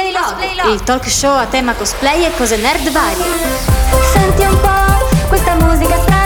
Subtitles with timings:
[0.00, 3.24] Cosplay Log, il talk show a tema cosplay e cose nerd varie.
[4.12, 6.19] Senti un po' questa musica strana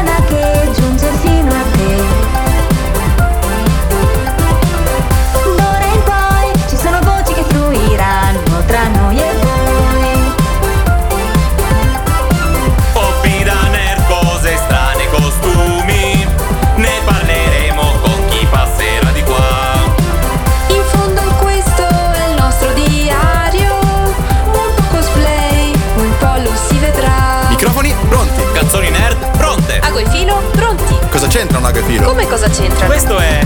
[31.94, 32.08] filo?
[32.08, 32.86] Come cosa c'entra?
[32.86, 33.40] Questo è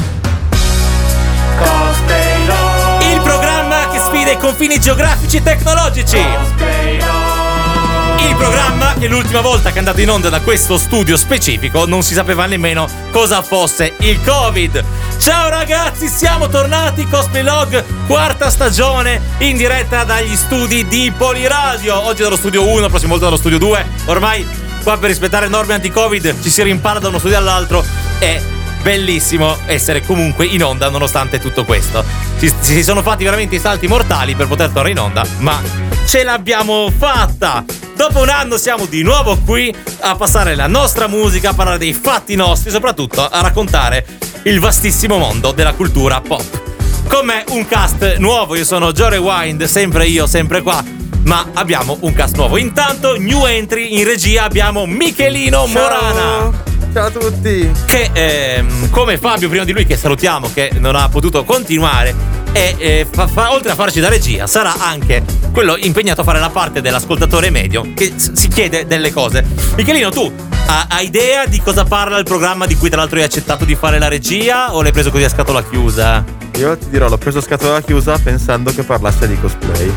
[3.12, 6.16] il programma che sfida i confini geografici e tecnologici.
[6.16, 12.02] Il programma che l'ultima volta che è andato in onda da questo studio specifico non
[12.02, 14.84] si sapeva nemmeno cosa fosse il Covid.
[15.18, 22.06] Ciao ragazzi, siamo tornati Cosplay Log, quarta stagione in diretta dagli studi di Poliradio.
[22.06, 23.86] Oggi dallo studio 1, la prossima volta dallo studio 2.
[24.06, 24.46] Ormai
[24.82, 28.40] qua per rispettare norme anti-Covid ci si rimpara da uno studio all'altro e
[28.82, 32.04] bellissimo essere comunque in onda nonostante tutto questo.
[32.36, 35.60] Si, si sono fatti veramente i salti mortali per poter tornare in onda, ma
[36.06, 37.64] ce l'abbiamo fatta!
[37.94, 41.92] Dopo un anno siamo di nuovo qui a passare la nostra musica, a parlare dei
[41.92, 44.06] fatti nostri, soprattutto a raccontare
[44.44, 46.62] il vastissimo mondo della cultura pop.
[47.08, 50.82] Con me un cast nuovo, io sono Joe Rewind, sempre io, sempre qua.
[51.24, 52.56] Ma abbiamo un cast nuovo.
[52.56, 56.67] Intanto, new entry in regia abbiamo Michelino Morana
[56.98, 57.70] Ciao a tutti.
[57.86, 62.12] che ehm, come Fabio prima di lui che salutiamo che non ha potuto continuare
[62.50, 66.40] e eh, fa- fa- oltre a farci da regia sarà anche quello impegnato a fare
[66.40, 69.44] la parte dell'ascoltatore medio che s- si chiede delle cose
[69.76, 70.28] Michelino tu
[70.66, 73.76] ha- hai idea di cosa parla il programma di cui tra l'altro hai accettato di
[73.76, 76.24] fare la regia o l'hai preso così a scatola chiusa?
[76.56, 79.94] Io ti dirò, l'ho preso a scatola chiusa pensando che parlasse di cosplay.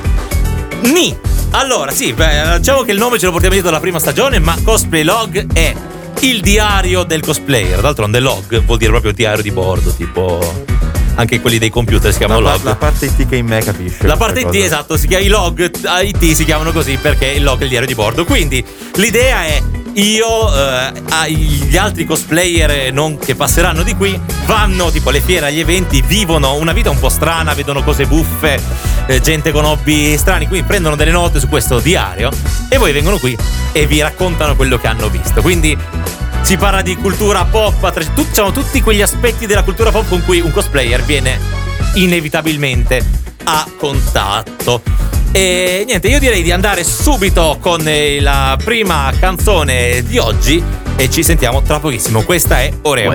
[0.82, 1.18] Ni!
[1.54, 4.56] Allora, sì, beh, diciamo che il nome ce lo portiamo dietro dalla prima stagione, ma
[4.64, 5.74] Cosplay Log è
[6.22, 7.82] il diario del cosplayer.
[7.82, 10.40] D'altronde log vuol dire proprio diario di bordo, tipo
[11.16, 12.64] anche quelli dei computer si chiamano La, log.
[12.64, 14.08] la parte IT che in me capisce.
[14.08, 15.72] La parte IT, esatto, si chiama, i log
[16.04, 18.26] IT si chiamano così perché il log è il diario di bordo.
[18.26, 18.64] Quindi
[18.96, 19.62] l'idea è
[19.94, 25.60] io, eh, gli altri cosplayer non che passeranno di qui, vanno tipo alle fiere, agli
[25.60, 28.62] eventi, vivono una vita un po' strana, vedono cose buffe,
[29.08, 32.30] eh, gente con hobby strani, quindi prendono delle note su questo diario
[32.70, 33.38] e poi vengono qui
[33.74, 35.42] e vi raccontano quello che hanno visto.
[35.42, 35.78] Quindi
[36.42, 40.40] si parla di cultura pop, tut- diciamo, tutti quegli aspetti della cultura pop con cui
[40.40, 41.40] un cosplayer viene
[41.96, 43.04] inevitabilmente
[43.44, 45.11] a contatto.
[45.34, 50.62] E niente, io direi di andare subito con eh, la prima canzone di oggi
[50.98, 52.24] e ci sentiamo tra pochissimo.
[52.24, 53.12] Questa è Oreo.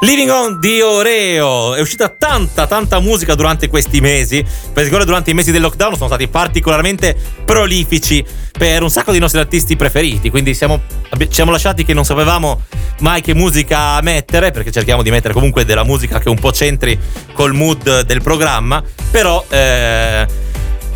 [0.00, 1.74] Living On di Oreo.
[1.74, 4.38] È uscita tanta, tanta musica durante questi mesi.
[4.38, 8.24] In particolare durante i mesi del lockdown sono stati particolarmente prolifici
[8.56, 10.30] per un sacco dei nostri artisti preferiti.
[10.30, 10.82] Quindi siamo,
[11.18, 12.62] ci siamo lasciati che non sapevamo
[13.00, 16.96] mai che musica mettere, perché cerchiamo di mettere comunque della musica che un po' c'entri
[17.32, 18.80] col mood del programma.
[19.10, 19.44] Però.
[19.48, 20.46] Eh,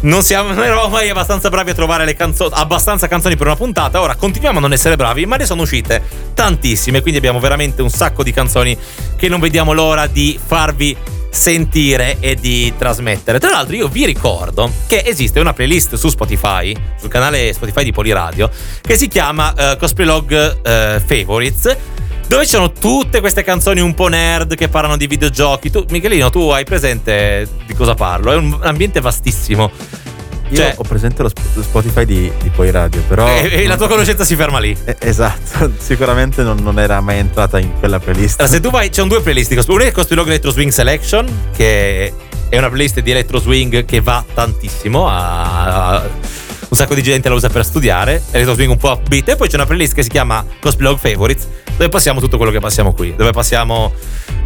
[0.02, 3.56] non, siamo, non eravamo mai abbastanza bravi a trovare le canzoni, abbastanza canzoni per una
[3.56, 4.00] puntata.
[4.00, 6.02] Ora continuiamo a non essere bravi, ma ne sono uscite
[6.34, 7.00] tantissime.
[7.00, 8.76] Quindi abbiamo veramente un sacco di canzoni
[9.16, 10.96] che non vediamo l'ora di farvi
[11.30, 13.38] sentire e di trasmettere.
[13.38, 17.92] Tra l'altro, io vi ricordo che esiste una playlist su Spotify, sul canale Spotify di
[17.92, 21.76] Poliradio, che si chiama eh, Cosplay Log eh, Favorites.
[22.32, 25.70] Dove ci sono tutte queste canzoni un po' nerd che parlano di videogiochi.
[25.70, 28.32] Tu, Michelino, tu hai presente di cosa parlo?
[28.32, 29.70] È un ambiente vastissimo.
[30.48, 33.26] Io Cioè- ho presente lo, sp- lo Spotify di, di Poi Radio, però.
[33.26, 34.74] E, e la tua conoscenza si ferma lì.
[34.82, 38.40] Eh, esatto, sicuramente non, non era mai entrata in quella playlist.
[38.40, 39.64] Allora, se tu vai, c'è un due playlist.
[39.68, 42.14] Una è Cosplay Log Electro Swing Selection, che
[42.48, 45.06] è una playlist di electro swing che va tantissimo.
[45.06, 46.08] A, a-
[46.72, 48.22] un sacco di gente la usa per studiare.
[48.30, 49.28] Electro swing un po' upbeat.
[49.28, 51.46] E poi c'è una playlist che si chiama Cosplay Log Favorites,
[51.76, 53.14] dove passiamo tutto quello che passiamo qui.
[53.14, 53.92] Dove passiamo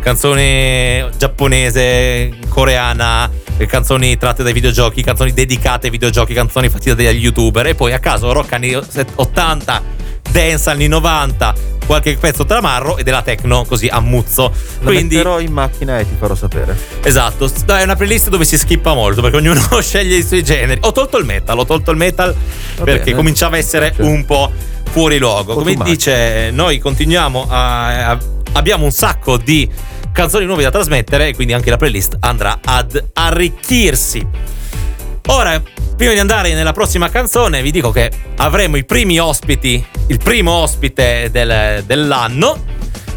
[0.00, 3.30] canzone giapponese, coreana,
[3.68, 7.68] canzoni tratte dai videogiochi, canzoni dedicate ai videogiochi, canzoni fatte dagli youtuber.
[7.68, 9.82] E poi a caso rock anni 80,
[10.30, 11.54] dance anni 90,
[11.86, 14.52] qualche pezzo tramarro e della techno così a muzzo.
[14.80, 16.76] La Quindi, metterò in macchina e ti farò sapere.
[17.02, 20.80] esatto, è una playlist dove si skippa molto perché ognuno sceglie i suoi generi.
[20.84, 22.34] Ho tolto il metal, ho tolto il metal
[22.82, 23.16] perché bene.
[23.16, 24.50] cominciava a essere un po'
[24.90, 25.54] fuori luogo.
[25.54, 25.84] Come much.
[25.86, 28.18] dice, noi continuiamo a, a-
[28.52, 29.68] abbiamo un sacco di
[30.12, 34.26] canzoni nuove da trasmettere e quindi anche la playlist andrà ad arricchirsi.
[35.28, 35.60] Ora,
[35.96, 40.52] prima di andare nella prossima canzone, vi dico che avremo i primi ospiti, il primo
[40.52, 42.74] ospite del- dell'anno.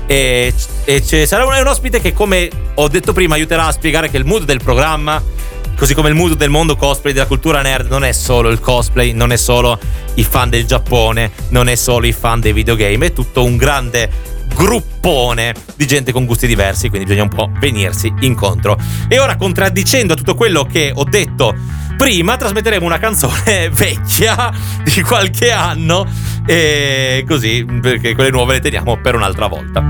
[0.07, 0.51] E,
[0.85, 4.17] e c'è- sarà un, un ospite che, come ho detto prima, aiuterà a spiegare che
[4.17, 5.21] il mood del programma,
[5.77, 9.13] così come il mood del mondo cosplay, della cultura nerd, non è solo il cosplay,
[9.13, 9.77] non è solo
[10.15, 14.09] i fan del Giappone, non è solo i fan dei videogame, è tutto un grande
[14.55, 18.77] gruppone di gente con gusti diversi, quindi bisogna un po' venirsi incontro.
[19.07, 21.53] E ora, contraddicendo tutto quello che ho detto
[21.99, 24.49] prima, trasmetteremo una canzone vecchia
[24.81, 26.07] di qualche anno,
[26.45, 29.83] e così, perché quelle nuove le teniamo per un'altra volta.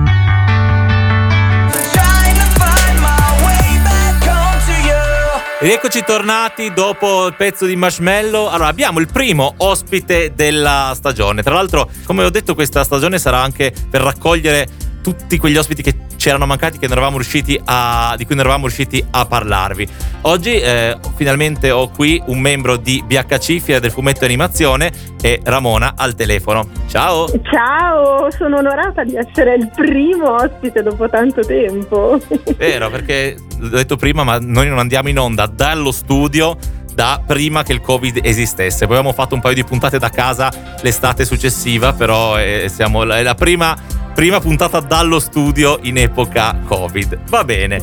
[5.60, 8.48] Rieccoci tornati dopo il pezzo di Marshmallow.
[8.48, 11.44] Allora, abbiamo il primo ospite della stagione.
[11.44, 14.68] Tra l'altro, come ho detto, questa stagione sarà anche per raccogliere
[15.04, 18.44] tutti quegli ospiti che ci erano mancati, che non eravamo riusciti a, di cui non
[18.44, 19.88] eravamo riusciti a parlarvi.
[20.24, 25.40] Oggi eh, finalmente ho qui un membro di BHC, Fiera del Fumetto e Animazione, e
[25.44, 26.68] Ramona al telefono.
[26.88, 27.28] Ciao!
[27.50, 32.20] Ciao, sono onorata di essere il primo ospite dopo tanto tempo.
[32.58, 36.58] Vero, perché l'ho detto prima, ma noi non andiamo in onda dallo studio
[36.94, 38.86] da prima che il Covid esistesse.
[38.86, 40.52] Poi abbiamo fatto un paio di puntate da casa
[40.82, 43.74] l'estate successiva, però eh, siamo, è la prima,
[44.20, 47.20] prima puntata dallo studio in epoca Covid.
[47.30, 47.82] Va bene.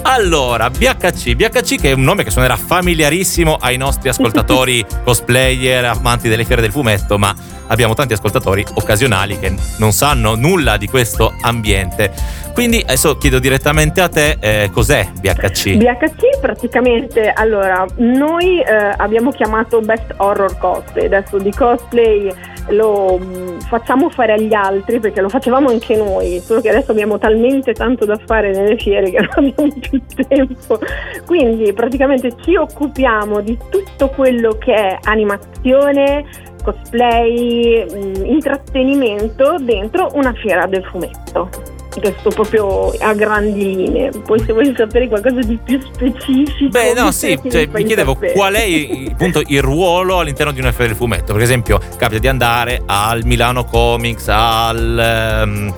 [0.00, 6.30] Allora, BHC, BHC che è un nome che suonerà familiarissimo ai nostri ascoltatori cosplayer, amanti
[6.30, 7.34] delle fiere del fumetto, ma
[7.66, 12.12] abbiamo tanti ascoltatori occasionali che non sanno nulla di questo ambiente.
[12.54, 15.76] Quindi adesso chiedo direttamente a te eh, cos'è BHC.
[15.76, 22.32] BHC praticamente, allora, noi eh, abbiamo chiamato Best Horror Cosplay, adesso di cosplay
[22.68, 27.18] lo mh, facciamo fare agli altri perché lo facevamo anche noi, solo che adesso abbiamo
[27.18, 30.78] talmente tanto da fare nelle fiere che non abbiamo più tempo.
[31.26, 36.24] Quindi praticamente ci occupiamo di tutto quello che è animazione,
[36.62, 41.73] cosplay, mh, intrattenimento dentro una fiera del fumetto.
[42.00, 44.10] Questo proprio a grandi linee.
[44.24, 46.70] Poi se vuoi sapere qualcosa di più specifico.
[46.70, 48.32] Beh, no, sì, cioè, mi chiedevo sapere.
[48.32, 51.32] qual è appunto il ruolo all'interno di una fiera del fumetto.
[51.32, 55.74] Per esempio, capita di andare al Milano Comics, al, ehm,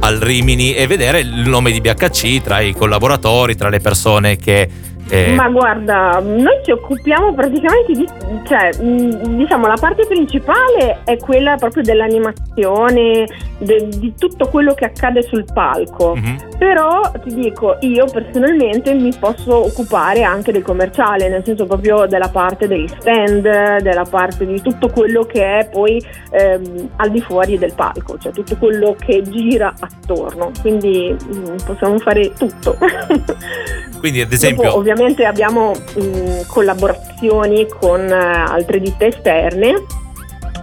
[0.00, 4.68] al Rimini e vedere il nome di BHC tra i collaboratori, tra le persone che.
[5.10, 8.06] Eh, Ma guarda, noi ci occupiamo praticamente di,
[8.46, 13.26] cioè, diciamo, la parte principale è quella proprio dell'animazione,
[13.58, 16.14] de- di tutto quello che accade sul palco.
[16.14, 16.48] mhm.
[16.60, 22.28] Però ti dico, io personalmente mi posso occupare anche del commerciale, nel senso proprio della
[22.28, 27.56] parte degli stand, della parte di tutto quello che è poi ehm, al di fuori
[27.56, 30.50] del palco, cioè tutto quello che gira attorno.
[30.60, 32.76] Quindi mh, possiamo fare tutto.
[34.00, 39.86] Quindi, ad Dopo, esempio, ovviamente abbiamo mh, collaborazioni con eh, altre ditte esterne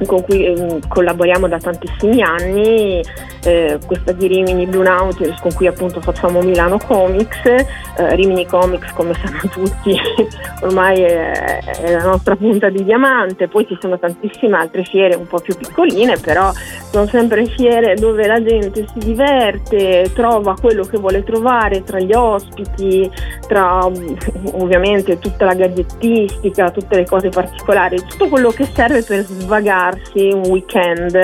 [0.06, 3.02] con cui mh, collaboriamo da tantissimi anni,
[3.44, 8.92] eh, questa di Rimini Blue Nautilus con cui appunto facciamo Milano Comics, eh, Rimini Comics
[8.94, 9.96] come sanno tutti
[10.62, 15.28] ormai è, è la nostra punta di diamante, poi ci sono tantissime altre fiere un
[15.28, 16.52] po' più piccoline, però
[16.92, 22.14] sono sempre fiere dove la gente si diverte, trova quello che vuole trovare tra gli
[22.14, 23.10] ospiti,
[23.48, 24.16] tra mm,
[24.54, 29.26] ovviamente tutta la gadgettistica, tutte le cose particolari, tutto quello che serve per
[29.88, 31.16] svagarsi un weekend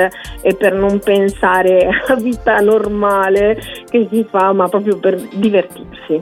[0.41, 6.21] e per non pensare a vita normale che si fa, ma proprio per divertirsi.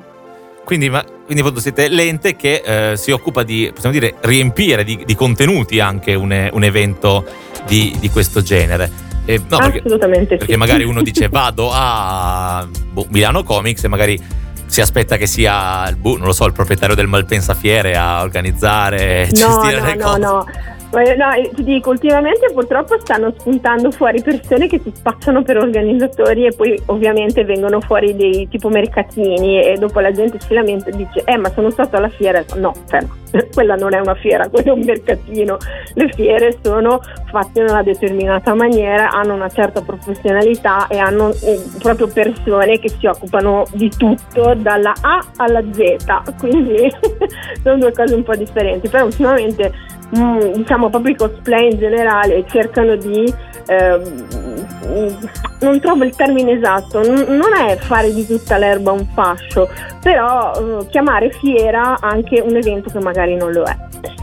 [0.64, 5.16] quindi, ma- quindi siete l'ente che eh, si occupa di, possiamo dire, riempire di, di
[5.16, 7.26] contenuti anche un, un evento
[7.66, 9.10] di, di questo genere.
[9.26, 10.58] E, no, perché, Assolutamente perché sì.
[10.58, 14.20] magari uno dice vado a boh, Milano Comics e magari
[14.66, 18.22] si aspetta che sia il, boh, non lo so, il proprietario del Malpensa Fiere a
[18.22, 20.20] organizzare, No, gestire no, le no, cose.
[20.20, 20.46] no.
[20.48, 25.58] Eh, no, eh, ti dico, ultimamente purtroppo stanno spuntando fuori persone che si spacciano per
[25.58, 30.90] organizzatori e poi ovviamente vengono fuori dei tipo mercatini e dopo la gente si lamenta
[30.90, 32.44] e dice eh ma sono stato alla fiera.
[32.56, 33.16] No, fermo,
[33.54, 35.58] quella non è una fiera, quello è un mercatino.
[35.94, 41.62] Le fiere sono fatte in una determinata maniera, hanno una certa professionalità e hanno eh,
[41.80, 46.92] proprio persone che si occupano di tutto dalla A alla Z, quindi
[47.64, 49.72] sono due cose un po' differenti, però ultimamente
[50.18, 53.34] mm, diciamo proprio i cosplay in generale cercano di
[53.72, 55.14] mm,
[55.62, 59.70] non trovo il termine esatto, n- non è fare di tutta l'erba un fascio,
[60.02, 63.78] però eh, chiamare fiera anche un evento che magari non lo è.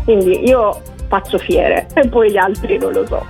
[0.05, 3.27] Quindi io faccio fiere e poi gli altri non lo so.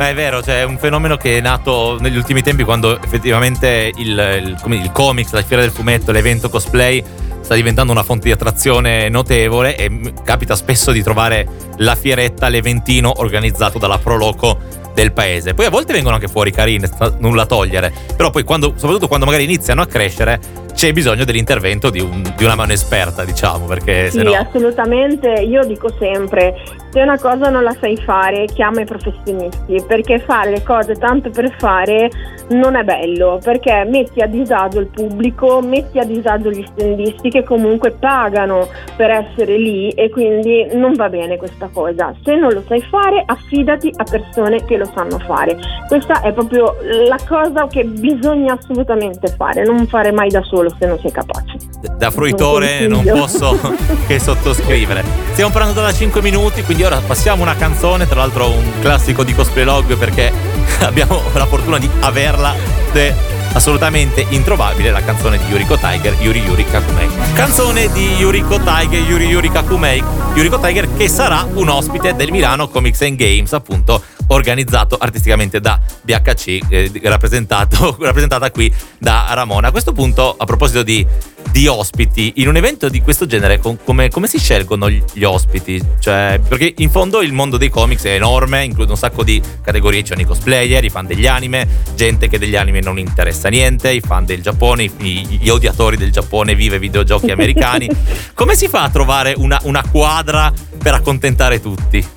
[0.00, 3.92] Eh, è vero, cioè è un fenomeno che è nato negli ultimi tempi quando effettivamente
[3.96, 7.02] il, il, il comics, la fiera del fumetto, l'evento cosplay
[7.40, 13.12] sta diventando una fonte di attrazione notevole e capita spesso di trovare la fieretta, l'eventino
[13.16, 14.58] organizzato dalla Proloco
[14.94, 15.54] del paese.
[15.54, 19.44] Poi a volte vengono anche fuori carine, nulla togliere, però poi quando, soprattutto quando magari
[19.44, 20.40] iniziano a crescere
[20.78, 24.30] c'è bisogno dell'intervento di, un- di una mano esperta, diciamo, perché Sì, no...
[24.32, 25.28] assolutamente.
[25.28, 26.54] Io dico sempre,
[26.92, 31.30] se una cosa non la sai fare, chiama i professionisti, perché fare le cose tanto
[31.30, 32.08] per fare
[32.50, 37.42] non è bello, perché metti a disagio il pubblico, metti a disagio gli stendisti che
[37.42, 42.14] comunque pagano per essere lì e quindi non va bene questa cosa.
[42.22, 45.56] Se non lo sai fare, affidati a persone che lo sanno fare.
[45.88, 46.76] Questa è proprio
[47.08, 51.56] la cosa che bisogna assolutamente fare, non fare mai da solo se non sei capace.
[51.96, 53.16] da fruitore non consiglio.
[53.16, 53.74] posso
[54.06, 55.04] che sottoscrivere.
[55.32, 59.34] Stiamo parlando da 5 minuti, quindi ora passiamo una canzone, tra l'altro un classico di
[59.34, 60.32] Cosplay Log perché
[60.80, 63.14] abbiamo la fortuna di averla è
[63.52, 67.08] assolutamente introvabile la canzone di Yuriko Tiger, Yuri Yuri Kakumei.
[67.34, 70.02] Canzone di Yuriko Tiger, Yuri Yuri Kakumei,
[70.34, 75.80] Yuriko Tiger che sarà un ospite del Milano Comics and Games, appunto organizzato artisticamente da
[76.02, 79.68] BHC, eh, rappresentato, rappresentata qui da Ramona.
[79.68, 81.06] A questo punto, a proposito di,
[81.50, 85.82] di ospiti, in un evento di questo genere, com- come, come si scelgono gli ospiti?
[85.98, 90.04] Cioè, perché in fondo il mondo dei comics è enorme, include un sacco di categorie,
[90.04, 94.00] sono i cosplayer, i fan degli anime, gente che degli anime non interessa niente, i
[94.00, 97.88] fan del Giappone, i- gli odiatori del Giappone, vive videogiochi americani.
[98.34, 102.16] Come si fa a trovare una, una quadra per accontentare tutti?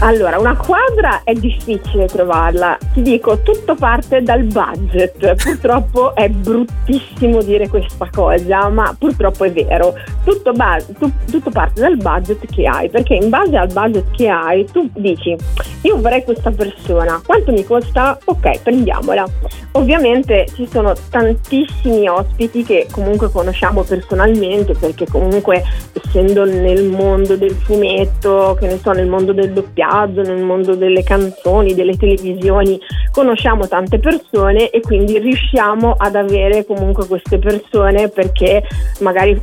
[0.00, 5.34] Allora, una quadra è difficile trovarla, ti dico, tutto parte dal budget.
[5.42, 9.94] Purtroppo è bruttissimo dire questa cosa, ma purtroppo è vero.
[10.22, 14.28] Tutto, ba- tu- tutto parte dal budget che hai, perché in base al budget che
[14.28, 15.34] hai tu dici,
[15.82, 18.18] io vorrei questa persona, quanto mi costa?
[18.24, 19.24] Ok, prendiamola.
[19.72, 25.62] Ovviamente ci sono tantissimi ospiti che comunque conosciamo personalmente, perché comunque
[25.92, 31.02] essendo nel mondo del fumetto, che ne so, nel mondo del doppiaggio, nel mondo delle
[31.02, 32.78] canzoni, delle televisioni,
[33.16, 38.62] conosciamo tante persone e quindi riusciamo ad avere comunque queste persone perché
[39.00, 39.40] magari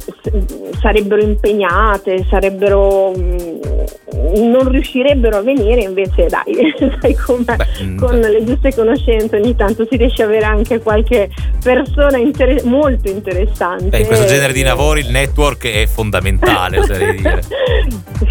[0.79, 3.61] sarebbero impegnate, sarebbero mm,
[4.43, 6.53] non riuscirebbero a venire, invece dai,
[7.01, 10.79] sai com'è, Beh, mm, con le giuste conoscenze ogni tanto si riesce ad avere anche
[10.79, 11.31] qualche
[11.63, 13.85] persona inter- molto interessante.
[13.85, 17.41] Beh, in questo genere di lavori il network è fondamentale, oserei dire.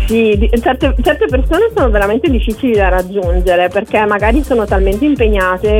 [0.07, 5.31] Sì, certe, certe persone sono veramente difficili da raggiungere perché magari sono talmente impegnate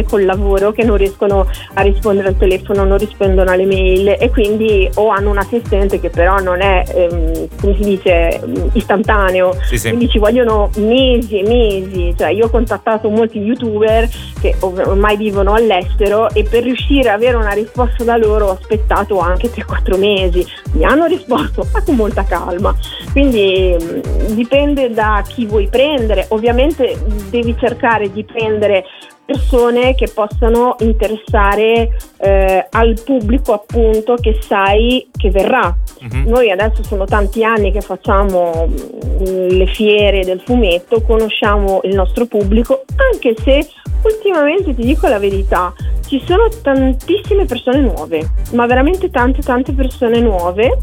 [0.09, 4.89] col lavoro che non riescono a rispondere al telefono, non rispondono alle mail e quindi
[4.95, 9.79] o hanno un assistente che però non è, ehm, come si dice, mm, istantaneo, Sì,
[9.79, 9.89] sì.
[9.89, 12.15] quindi ci vogliono mesi e mesi.
[12.17, 14.09] Cioè, io ho contattato molti youtuber
[14.41, 19.19] che ormai vivono all'estero e per riuscire ad avere una risposta da loro ho aspettato
[19.21, 20.45] anche 3-4 mesi.
[20.73, 22.75] Mi hanno risposto, ma con molta calma.
[23.13, 26.27] Quindi mh, dipende da chi vuoi prendere.
[26.29, 26.97] Ovviamente
[27.31, 28.85] devi cercare di prendere
[29.25, 35.75] persone che possano interessare eh, al pubblico appunto che sai che verrà.
[36.01, 36.29] Mhm.
[36.29, 42.27] Noi adesso sono tanti anni che facciamo mh, le fiere del fumetto, conosciamo il nostro
[42.27, 43.69] pubblico, anche se
[44.03, 45.73] ultimamente ti dico la verità,
[46.07, 50.79] ci sono tantissime persone nuove, ma veramente tante tante persone nuove.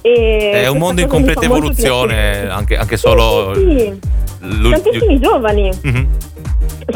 [0.00, 3.54] È un mondo in completa evoluzione, anche, anche solo...
[3.54, 3.98] Sì, sì,
[4.40, 5.70] Tantissimi giovani.
[5.82, 6.08] Mhm.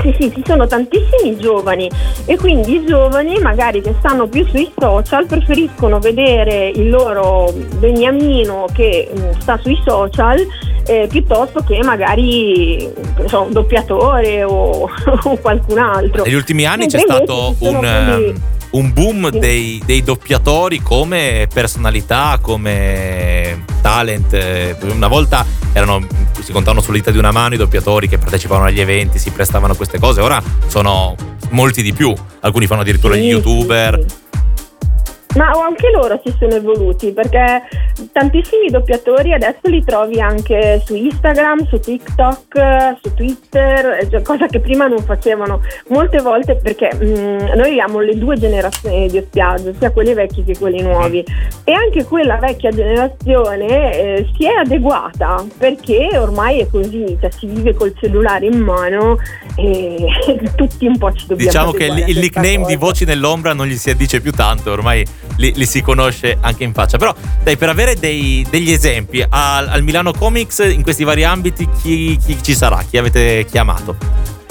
[0.00, 1.90] Sì, sì, ci sono tantissimi giovani
[2.24, 8.64] e quindi i giovani magari che stanno più sui social preferiscono vedere il loro beniamino
[8.72, 10.38] che mh, sta sui social
[10.86, 12.90] eh, piuttosto che magari
[13.26, 14.88] so, un doppiatore o,
[15.24, 16.24] o qualcun altro.
[16.24, 20.80] Negli ultimi anni c'è Mentre stato ci sono un, quelli- un boom dei, dei doppiatori
[20.80, 24.32] come personalità, come talent.
[24.32, 26.06] Eh, Una volta erano,
[26.40, 29.74] si contavano sulle dita di una mano i doppiatori che partecipavano agli eventi, si prestavano
[29.74, 30.22] a queste cose.
[30.22, 31.14] Ora sono
[31.50, 32.14] molti di più.
[32.40, 34.00] Alcuni fanno addirittura gli Sì, youtuber.
[34.00, 34.20] sì, sì.
[35.36, 37.62] Ma anche loro si sono evoluti perché
[38.12, 44.46] tantissimi doppiatori adesso li trovi anche su Instagram, su TikTok, su Twitter, eh, cioè, cosa
[44.46, 49.72] che prima non facevano molte volte perché mh, noi abbiamo le due generazioni di doppiaggio,
[49.78, 51.24] sia quelli vecchi che quelli nuovi
[51.64, 57.46] e anche quella vecchia generazione eh, si è adeguata perché ormai è così, cioè si
[57.46, 59.18] vive col cellulare in mano
[59.56, 60.06] e
[60.56, 62.78] tutti un po' ci dobbiamo Diciamo che il, nickname di cosa.
[62.78, 65.04] Voci nell'ombra non gli si addice più tanto, ormai
[65.36, 66.98] li, li si conosce anche in faccia.
[66.98, 71.68] Però, dai, per avere dei- degli esempi, al, al Milano Comics in questi vari ambiti,
[71.80, 72.84] chi, chi ci sarà?
[72.88, 74.41] Chi avete chiamato?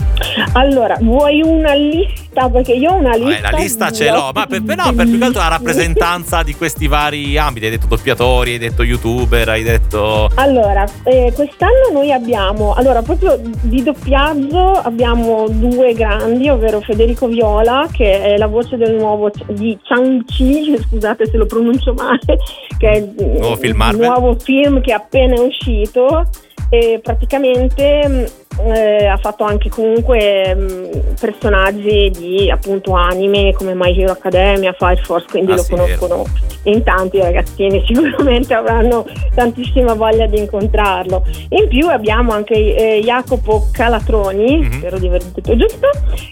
[0.54, 2.50] Allora, vuoi una lista?
[2.50, 3.52] Perché io ho una lista.
[3.52, 6.56] la lista ce l'ho, ma per, per- no, per più che altro la rappresentanza di
[6.56, 7.66] questi vari ambiti.
[7.66, 10.30] Hai detto doppiatori, hai detto youtuber, hai detto.
[10.36, 17.88] Allora, eh, quest'anno noi abbiamo, allora proprio di doppiaggio abbiamo due grandi, ovvero Federico Viola,
[17.92, 22.38] che è la voce del nuovo di Chang-Chi, scusate se lo pronuncio male,
[22.78, 26.26] che è il Nuovo film nuovo film che è appena uscito
[26.74, 28.26] e praticamente mh,
[28.64, 35.02] eh, ha fatto anche comunque mh, personaggi di appunto anime come My Hero Academia, Fire
[35.04, 36.24] Force, quindi Ah, lo sì, conoscono
[36.64, 41.26] in tanti ragazzini, sicuramente avranno tantissima voglia di incontrarlo.
[41.50, 44.72] In più abbiamo anche eh, Jacopo Calatroni, Mhm.
[44.72, 45.90] spero di aver detto giusto,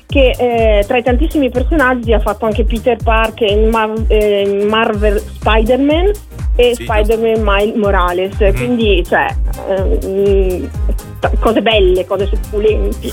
[0.08, 4.68] che eh, tra i tantissimi personaggi ha fatto anche Peter Parker in, Mar- eh, in
[4.68, 6.12] Marvel Spider-Man
[6.60, 8.54] e Sì, Spider-Man Miles Morales, Mhm.
[8.56, 9.28] quindi cioè
[9.70, 10.70] ehm,
[11.40, 13.12] cose belle, cose succulenti,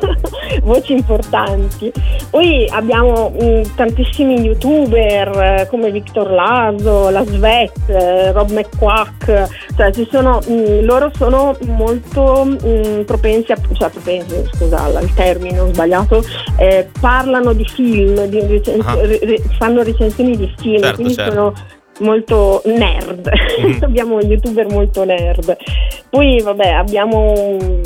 [0.62, 1.92] voci importanti.
[2.30, 5.28] Poi abbiamo mh, tantissimi youtuber
[5.60, 11.54] eh, come Victor Laso, La Svet, eh, Rob McQuack, cioè ci sono, mh, loro sono
[11.66, 16.24] molto mh, propensi, a, cioè propensi, scusa il termine ho sbagliato,
[16.58, 18.40] eh, parlano di film, di
[18.84, 18.94] Ah.
[19.00, 21.32] re- re- fanno recensioni di film, Certo, quindi certo.
[21.32, 21.52] sono
[21.98, 23.78] molto nerd, Mhm.
[23.84, 25.56] abbiamo youtuber molto nerd.
[26.08, 27.82] Poi vabbè abbiamo, mm,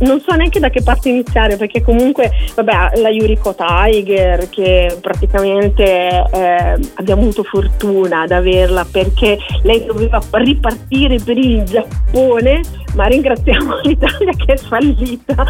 [0.00, 5.84] non so neanche da che parte iniziare perché comunque vabbè la Yuriko Tiger che praticamente
[6.32, 12.60] eh, abbiamo avuto fortuna ad averla perché lei doveva ripartire per il Giappone
[12.94, 15.44] ma ringraziamo l'Italia che è fallita,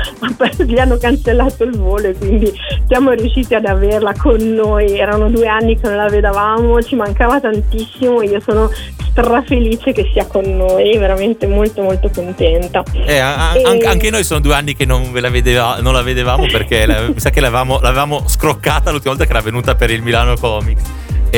[0.64, 2.52] gli hanno cancellato il volo e quindi
[2.88, 4.98] siamo riusciti ad averla con noi.
[4.98, 8.22] Erano due anni che non la vedavamo, ci mancava tantissimo.
[8.22, 8.70] Io sono
[9.10, 12.82] strafelice che sia con noi, veramente molto molto contenta.
[13.04, 15.92] Eh, a- a- E- anche, noi sono due anni che non, ve la, vedeva- non
[15.92, 19.74] la vedevamo perché la- mi sa che l'avevamo, l'avevamo scroccata l'ultima volta che era venuta
[19.74, 20.82] per il Milano Comics.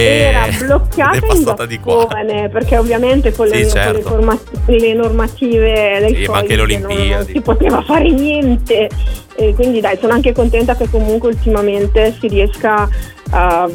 [0.00, 1.80] Era bloccata è in di.
[2.08, 4.08] Giappone perché ovviamente con le, Sì, con le certo.
[4.08, 8.88] forma- le normative del Sì, anche le non- non si poteva fare niente
[9.36, 12.88] e quindi dai sono anche contenta che comunque ultimamente si riesca
[13.34, 13.68] a,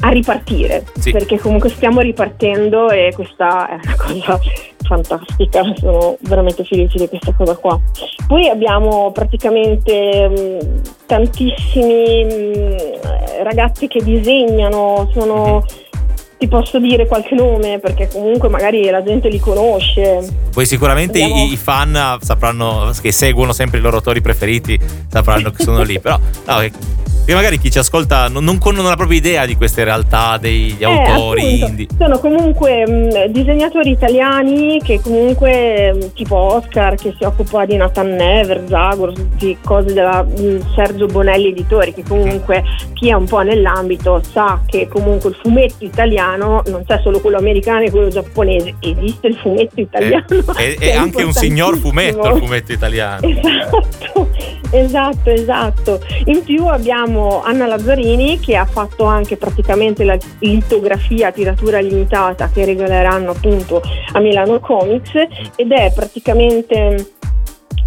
[0.00, 1.10] a ripartire Sì.
[1.10, 4.38] perché comunque stiamo ripartendo e questa è una cosa
[4.86, 7.78] fantastica sono veramente felice di questa cosa qua
[8.26, 15.64] poi abbiamo praticamente mh, tantissimi mh, ragazzi che disegnano sono
[16.38, 21.22] ti posso dire qualche nome perché comunque magari la gente li conosce Poi sicuramente i-
[21.22, 26.00] Abbiamo- i, fan sapranno che seguono sempre i loro autori preferiti, sapranno che sono lì.
[26.00, 26.60] Però no,
[27.24, 30.36] che magari chi ci ascolta non, non con- non ha proprio idea di queste realtà
[30.38, 31.94] degli Eh, autori appunto.
[31.98, 38.08] Sono comunque mh, disegnatori italiani che comunque mh, tipo Oscar che si occupa di Nathan
[38.10, 42.62] Never, Zagor, di cose della mh, Sergio Bonelli Editori che comunque
[42.94, 47.36] chi è un po' nell'ambito sa che comunque il fumetto italiano non c'è solo quello
[47.38, 50.24] americano e quello giapponese, esiste il fumetto italiano.
[50.28, 53.26] È, che è anche un signor fumetto il fumetto italiano.
[53.26, 54.28] Esatto,
[54.70, 56.00] esatto, esatto.
[56.26, 62.48] In più abbiamo Anna Lazzarini che ha fatto anche praticamente la litografia a tiratura limitata
[62.48, 65.12] che regaleranno appunto a Milano Comics
[65.56, 67.12] ed è praticamente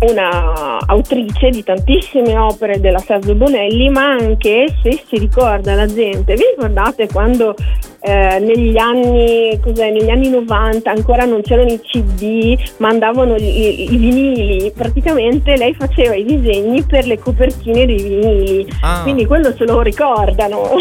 [0.10, 6.36] una autrice di tantissime opere della Sergio Bonelli, ma anche se si ricorda la gente,
[6.36, 7.56] vi ricordate quando
[8.02, 13.94] eh, negli, anni, cos'è, negli anni 90 ancora non c'erano i CD, mandavano i, i-
[13.94, 19.02] i vinili, praticamente lei faceva i disegni per le copertine dei vinili, Ah.
[19.04, 20.72] quindi quello se lo ricordano.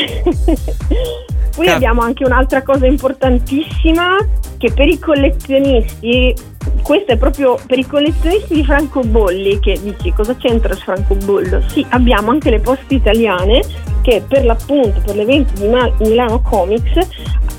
[1.55, 4.17] Poi Cap- abbiamo anche un'altra cosa importantissima
[4.57, 6.35] che per i collezionisti,
[6.83, 11.63] questo è proprio per i collezionisti di francobolli, che dici cosa c'entra il francobollo?
[11.69, 13.63] Sì, abbiamo anche le poste italiane
[14.03, 15.69] che per l'appunto per l'evento di
[16.09, 17.07] Milano Comics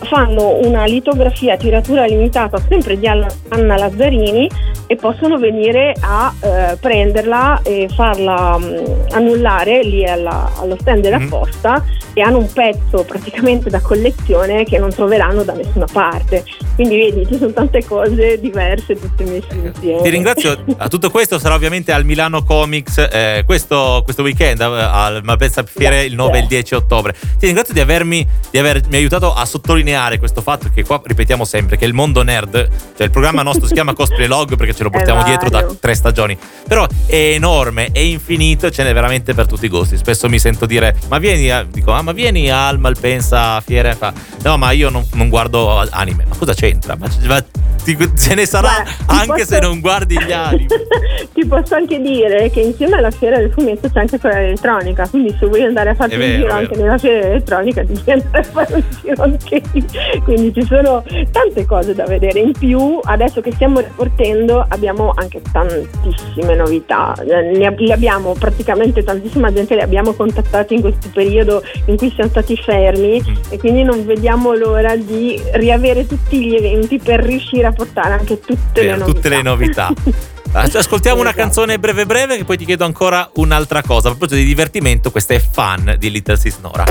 [0.09, 4.49] fanno una litografia a tiratura limitata sempre di Anna Lazzarini
[4.87, 11.19] e possono venire a eh, prenderla e farla mh, annullare lì alla- allo stand della
[11.19, 11.29] Mhm.
[11.29, 11.81] posta
[12.13, 16.43] e hanno un pezzo praticamente da collezione che non troveranno da nessuna parte.
[16.75, 20.01] Quindi vedi, ci sono tante cose diverse tutte messe insieme.
[20.01, 20.63] Ti ringrazio.
[20.77, 25.63] A tutto questo sarà ovviamente al Milano Comics eh, questo, questo weekend eh, al Malpensa
[25.63, 27.13] Fiere il 9 e il 10 ottobre.
[27.13, 31.77] Ti ringrazio di avermi di avermi aiutato a sottolineare questo fatto che qua ripetiamo sempre
[31.77, 32.51] che il mondo nerd,
[32.95, 35.95] cioè il programma nostro si chiama Cosplay Log perché ce lo portiamo dietro da tre
[35.95, 39.97] stagioni, però è enorme, è infinito e ce n'è veramente per tutti i gusti.
[39.97, 44.13] Spesso mi sento dire "Ma vieni, a-" dico "Ah, ma vieni al Malpensa Fiere fa
[44.43, 46.25] No, ma io non, non guardo anime".
[46.27, 46.95] Ma cosa c'entra?
[46.95, 47.43] Ma, ma
[47.84, 50.65] ti- ce ne sarà anche posso- se non guardi gli anime.
[51.34, 55.36] Ti posso anche dire che insieme alla fiera del fumetto c'è anche quella elettronica, quindi
[55.39, 58.43] se vuoi andare a fare un vero, giro anche nella fiera elettronica devi andare a
[58.43, 59.86] fare un giro anche lì.
[60.24, 62.39] Quindi ci sono tante cose da vedere.
[62.39, 67.13] In più, adesso che stiamo riportendo, abbiamo anche tantissime novità.
[67.26, 72.12] Eh, Ne le abbiamo praticamente tantissima gente, le abbiamo contattate in questo periodo in cui
[72.13, 73.34] siamo stati fermi Mm.
[73.50, 78.39] e quindi non vediamo l'ora di riavere tutti gli eventi per riuscire a portare anche
[78.73, 79.13] tutte le Vero, novità.
[79.13, 79.93] tutte le novità.
[80.79, 81.43] Ascoltiamo una Esatto.
[81.43, 84.07] canzone breve breve che poi ti chiedo ancora un'altra cosa.
[84.09, 86.86] A proposito di divertimento, questa è Fan di Little Sis Nora.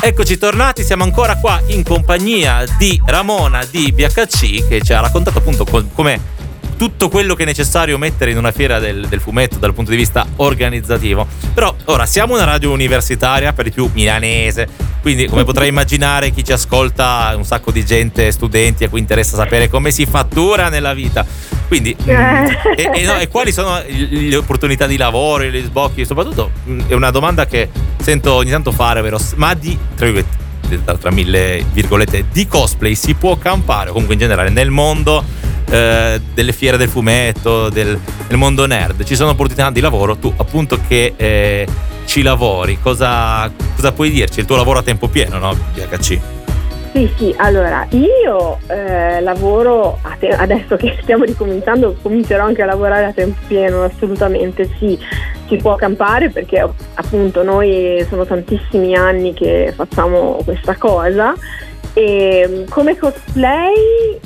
[0.00, 5.38] Eccoci tornati, siamo ancora qua in compagnia di Ramona di BHC che ci ha raccontato
[5.38, 6.20] appunto co- come
[6.78, 9.96] tutto quello che è necessario mettere in una fiera del, del fumetto dal punto di
[9.96, 11.26] vista organizzativo.
[11.52, 14.68] Però ora siamo una radio universitaria, per di più milanese,
[15.02, 19.36] quindi come potrai immaginare chi ci ascolta un sacco di gente, studenti a cui interessa
[19.36, 21.26] sapere come si fattura nella vita.
[21.66, 26.06] Quindi, e, e no, e quali sono le opportunità di lavoro, gli sbocchi?
[26.06, 26.52] Soprattutto
[26.86, 27.68] è una domanda che
[28.00, 33.14] sento ogni tanto fare, ovvero ma di tra, virgolette, tra mille virgolette di cosplay si
[33.14, 38.36] può campare o comunque in generale nel mondo eh, delle fiere del fumetto, del, del
[38.36, 39.04] mondo nerd.
[39.04, 41.66] Ci sono opportunità di lavoro, tu appunto che eh,
[42.06, 44.40] ci lavori, cosa, cosa puoi dirci?
[44.40, 45.54] Il tuo lavoro a tempo pieno, no?
[45.74, 46.18] BHC.
[46.92, 53.04] Sì, sì, allora io eh, lavoro te- adesso che stiamo ricominciando, comincerò anche a lavorare
[53.04, 54.98] a tempo pieno, assolutamente sì,
[55.48, 61.34] si può campare perché appunto noi sono tantissimi anni che facciamo questa cosa
[61.98, 63.74] e come cosplay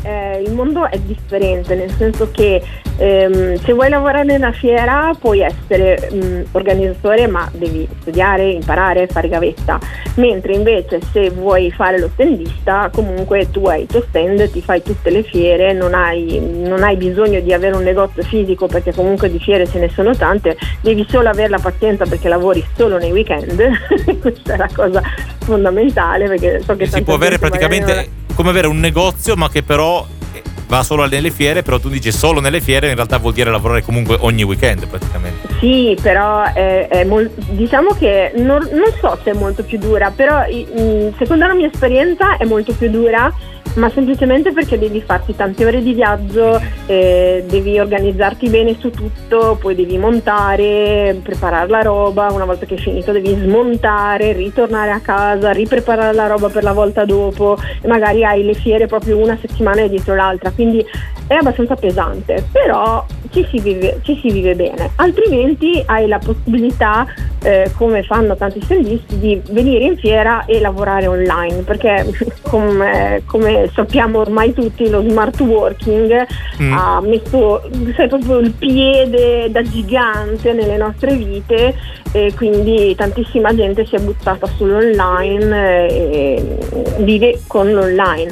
[0.03, 2.63] eh, il mondo è differente, nel senso che
[2.99, 9.29] ehm, se vuoi lavorare nella fiera puoi essere mh, organizzatore ma devi studiare, imparare, fare
[9.29, 9.79] gavetta,
[10.17, 14.83] mentre invece se vuoi fare lo standista comunque tu hai il tuo stand, ti fai
[14.83, 19.31] tutte le fiere, non hai, non hai bisogno di avere un negozio fisico perché comunque
[19.31, 23.13] di fiere ce ne sono tante, devi solo avere la pazienza perché lavori solo nei
[23.13, 23.63] weekend,
[24.21, 25.01] questa è la cosa
[25.43, 29.51] fondamentale perché so che si può avere magari praticamente non- come avere un negozio ma
[29.51, 33.18] che però eh, va solo nelle fiere però tu dici solo nelle fiere in realtà
[33.18, 35.48] vuol dire lavorare comunque ogni weekend praticamente.
[35.61, 40.11] Sì, però è, è mol- diciamo che non, non so se è molto più dura,
[40.11, 43.33] però mh, secondo la mia esperienza è molto più dura,
[43.75, 49.57] ma semplicemente perché devi farti tante ore di viaggio, eh, devi organizzarti bene su tutto,
[49.61, 55.01] poi devi montare, preparare la roba, una volta che hai finito devi smontare, ritornare a
[55.01, 59.39] casa, ripreparare la roba per la volta dopo e magari hai le fiere proprio una
[59.41, 60.85] settimana dietro l'altra, quindi
[61.27, 64.91] è abbastanza pesante, però ci si vive, ci si vive bene.
[64.97, 67.07] Altrimenti hai la possibilità,
[67.43, 72.07] eh, come fanno tanti standisti, di venire in fiera e lavorare online, perché
[72.43, 76.27] come, come sappiamo ormai tutti lo smart working
[76.61, 76.73] Mm.
[76.73, 77.63] ha messo
[77.97, 81.75] sai, proprio il piede da gigante nelle nostre vite
[82.13, 86.59] e quindi tantissima gente si è buttata sull'online e
[86.99, 88.31] vive con l'online.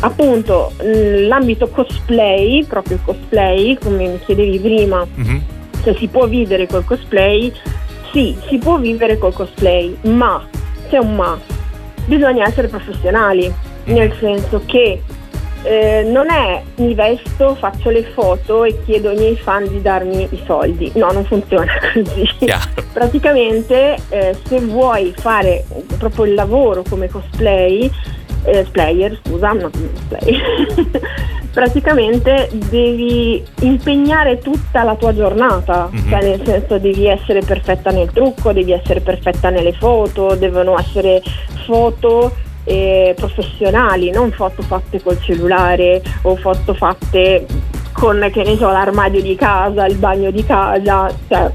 [0.00, 5.40] Appunto, mh, l'ambito cosplay, proprio il cosplay, come mi chiedevi prima, Mhm.
[5.82, 7.52] se si può vivere col cosplay,
[8.12, 10.46] sì, si può vivere col cosplay, ma
[10.88, 11.38] c'è un ma,
[12.04, 13.52] bisogna essere professionali,
[13.84, 15.02] nel senso che
[15.62, 20.28] eh, non è mi vesto, faccio le foto e chiedo ai miei fan di darmi
[20.30, 20.90] i soldi.
[20.94, 22.28] No, non funziona così.
[22.38, 25.64] chiaro Praticamente eh, se vuoi fare
[25.98, 27.90] proprio il lavoro come cosplay,
[28.44, 30.40] eh, player, scusa, no, cosplay,
[31.52, 36.08] praticamente devi impegnare tutta la tua giornata, Mhm.
[36.08, 41.22] cioè nel senso devi essere perfetta nel trucco, devi essere perfetta nelle foto, devono essere
[41.66, 42.32] foto
[42.64, 47.44] eh, professionali, non foto fatte col cellulare o foto fatte
[47.92, 51.50] con che ne so l'armadio di casa, il bagno di casa, cioè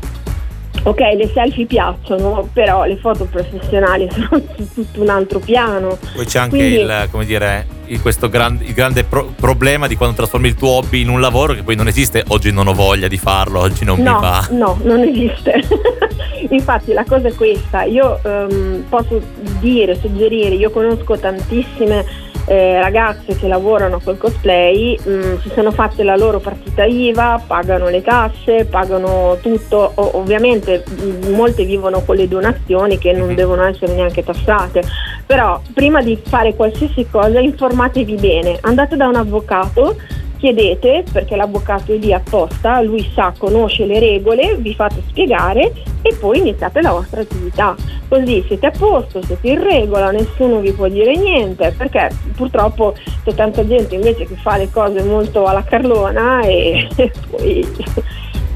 [0.87, 5.97] Ok, le selfie piacciono, però le foto professionali sono su tutto un altro piano.
[6.15, 9.97] poi c'è anche Quindi- il come dire il, questo gran- il grande pro- problema di
[9.97, 12.73] quando trasformi il tuo hobby in un lavoro che poi non esiste oggi non ho
[12.73, 15.61] voglia di farlo oggi non no, mi va no, non esiste.
[16.49, 19.19] Infatti la cosa è questa, io ehm, posso
[19.59, 22.05] dire, suggerire, io conosco tantissime
[22.49, 27.89] eh, ragazze che lavorano col cosplay, mh, si sono fatte la loro partita IVA, pagano
[27.89, 33.35] le tasse, pagano tutto, O- ovviamente mh, molte vivono con le donazioni che non Mhm.
[33.35, 34.81] devono essere neanche tassate,
[35.25, 39.97] però prima di fare qualsiasi cosa informatevi bene, andate da un avvocato
[40.37, 46.15] chiedete perché l'avvocato è lì apposta, lui sa, conosce le regole, vi fate spiegare e
[46.19, 47.75] poi iniziate la vostra attività.
[48.07, 53.33] Così siete a posto, siete in regola, nessuno vi può dire niente, perché purtroppo c'è
[53.33, 56.87] tanta gente invece che fa le cose molto alla carlona e,
[57.29, 57.67] poi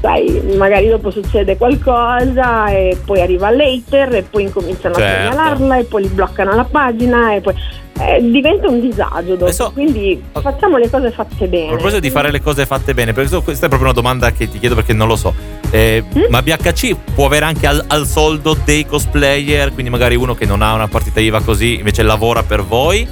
[0.02, 5.10] sai, magari dopo succede qualcosa e poi arriva l'hater e poi incominciano Certo.
[5.10, 7.54] a segnalarla e poi gli bloccano la pagina e poi
[8.00, 11.66] eh, diventa un disagio dopo, Adesso- quindi facciamo le cose fatte bene.
[11.66, 14.50] A proposito di fare le cose fatte bene, perché questa è proprio una domanda che
[14.50, 15.32] ti chiedo perché non lo so.
[15.70, 16.24] Eh, Mm?
[16.28, 20.60] Ma BHC può avere anche al, al soldo dei cosplayer, quindi magari uno che non
[20.62, 23.06] ha una partita IVA così invece lavora per voi?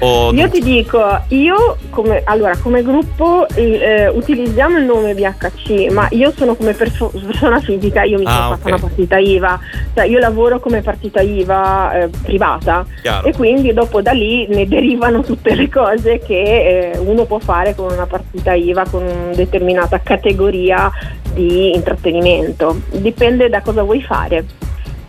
[0.00, 6.06] O Io ti dico, io come, allora, come gruppo eh, utilizziamo il nome BHC, ma
[6.10, 8.56] io sono come perso- persona fisica, io mi Ah, sono ok.
[8.56, 9.58] fatta una partita IVA,
[9.94, 13.26] cioè io lavoro come partita IVA eh, privata Chiaro.
[13.26, 17.74] e quindi dopo da lì ne derivano tutte le cose che eh, uno può fare
[17.74, 20.90] con una partita IVA, con una determinata categoria
[21.32, 24.44] di intrattenimento, dipende da cosa vuoi fare.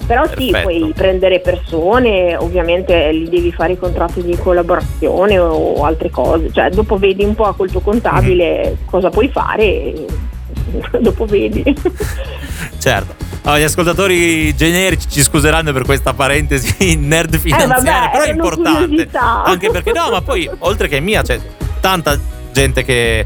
[0.07, 0.61] Però sì, Perfetto.
[0.61, 6.69] puoi prendere persone, ovviamente li devi fare i contratti di collaborazione o altre cose, cioè
[6.69, 8.75] dopo vedi un po' col tuo contabile Mhm.
[8.85, 10.05] cosa puoi fare e
[11.01, 11.61] dopo vedi.
[12.79, 13.15] Certo.
[13.43, 18.29] Allora, gli ascoltatori generici ci scuseranno per questa parentesi nerd finanziaria, Eh, vabbè, però è
[18.31, 18.85] importante.
[18.87, 19.43] curiosità.
[19.43, 21.39] Anche perché no, ma poi oltre che mia, c'è
[21.79, 22.17] tanta
[22.51, 23.25] gente che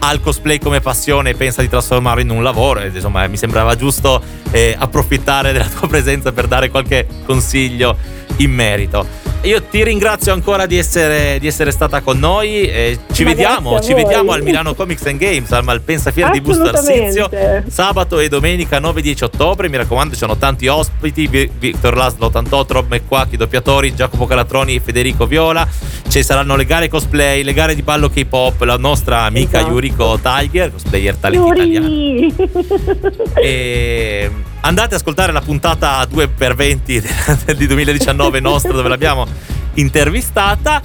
[0.00, 2.80] ha il cosplay come passione e pensa di trasformarlo in un lavoro.
[2.80, 7.96] ed, insomma, mi sembrava giusto eh, approfittare della tua presenza per dare qualche consiglio
[8.36, 9.29] in merito.
[9.42, 12.68] Io ti ringrazio ancora di essere, di essere stata con noi.
[12.68, 16.42] e ci Ma vediamo, ci vediamo al Milano Comics and Games, al Malpensa Fiera di
[16.42, 16.68] Busto.
[16.68, 17.30] Arsizio,
[17.66, 19.70] sabato e domenica 9-10 ottobre.
[19.70, 24.26] Mi raccomando, ci sono tanti ospiti: Vi- Victor Laszlo 88, Rob McQuack, i doppiatori, Giacomo
[24.26, 25.66] Calatroni e Federico Viola.
[26.06, 29.72] Ci saranno le gare cosplay, le gare di ballo K-pop, la nostra amica Esatto.
[29.72, 31.56] Yuriko Tiger, cosplayer talent.
[31.56, 32.34] Yuri!
[33.42, 34.30] E
[34.62, 39.26] andate ad ascoltare la puntata 2x20 di 2019 nostra dove l'abbiamo
[39.74, 40.82] intervistata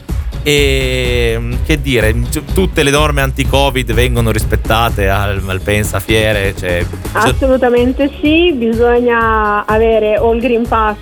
[0.47, 2.15] e che dire
[2.53, 10.19] tutte le norme anti-covid vengono rispettate al, al Pensa Fiere cioè, Assolutamente sì, bisogna avere
[10.19, 10.97] o il Green Pass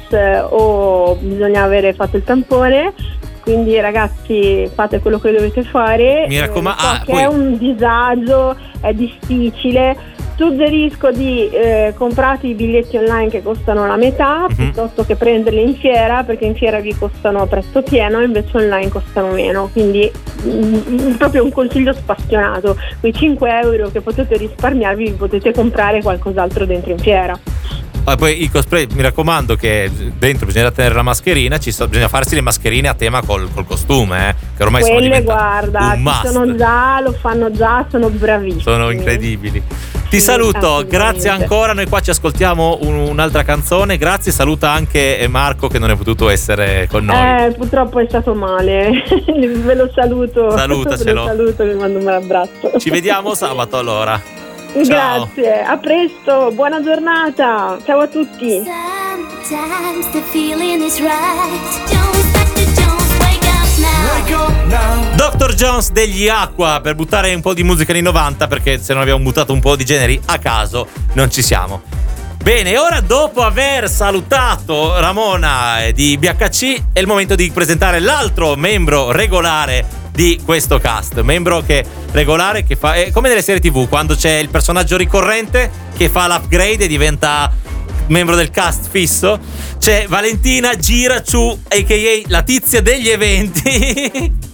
[0.49, 2.93] o bisogna avere fatto il tampone.
[3.41, 6.25] Quindi ragazzi fate quello che dovete fare.
[6.29, 9.97] Mi raccomando- Eh, so ah, è un disagio, è difficile.
[10.35, 14.55] Suggerisco di eh, comprate i biglietti online che costano la metà Mhm.
[14.55, 18.89] piuttosto che prenderli in fiera perché in fiera vi costano a prezzo pieno invece online
[18.89, 19.69] costano meno.
[19.71, 20.11] Quindi
[20.45, 22.75] mm, proprio un consiglio spassionato.
[22.99, 27.37] Quei 5 euro che potete risparmiarvi vi potete comprare qualcos'altro dentro in fiera.
[28.05, 32.09] Ah, poi i cosplay mi raccomando che dentro bisogna tenere la mascherina ci so- bisogna
[32.09, 35.37] farsi le mascherine a tema col, col costume eh, che ormai sono Quelle diventate
[35.69, 38.61] guarda, un ci must sono già, lo fanno già, sono bravissimi.
[38.61, 39.61] sono incredibili.
[40.13, 41.73] Ti saluto, grazie ancora.
[41.73, 43.97] Noi qua ci ascoltiamo un- un'altra canzone.
[43.97, 47.45] Grazie, saluta anche Marco che non è potuto essere con noi.
[47.45, 48.91] Eh, purtroppo è stato male.
[49.25, 50.51] Ve lo saluto.
[50.55, 51.03] Salutacelo.
[51.03, 52.77] Ve lo saluto, vi mando un bel abbraccio.
[52.77, 54.21] Ci vediamo sabato allora.
[54.85, 55.27] Ciao.
[55.33, 57.79] Grazie, a presto, buona giornata.
[57.83, 58.61] Ciao a tutti.
[65.15, 65.53] Dr.
[65.53, 69.23] Jones degli Aqua per buttare un po' di musica anni 90 perché se non abbiamo
[69.23, 71.81] buttato un po' di generi a caso non ci siamo.
[72.43, 79.11] Bene, ora dopo aver salutato Ramona di BHC è il momento di presentare l'altro membro
[79.11, 81.21] regolare di questo cast.
[81.21, 82.93] Membro che regolare che fa.
[82.93, 87.51] È come nelle serie TV, quando c'è il personaggio ricorrente che fa l'upgrade e diventa
[88.07, 89.39] membro del cast fisso.
[89.79, 92.21] C'è Valentina Giraciu, a.k.a.
[92.27, 94.41] la tizia degli eventi.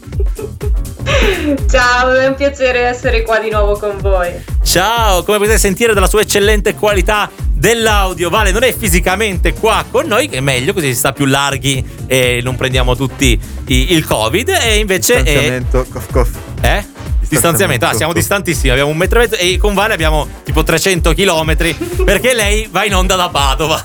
[1.70, 4.30] Ciao, è un piacere essere qua di nuovo con voi.
[4.64, 10.06] Ciao, come potete sentire dalla sua eccellente qualità dell'audio, Vale non è fisicamente qua con
[10.08, 14.06] noi, che è meglio così si sta più larghi e non prendiamo tutti i- il
[14.06, 16.30] Covid e invece è, cof cof.
[16.62, 16.86] eh?
[17.30, 21.13] Distanziamento, ah, siamo distantissimi, abbiamo un metro e mezzo e con Vale abbiamo tipo 300
[21.13, 21.56] km
[22.04, 23.82] perché lei va in onda da Padova.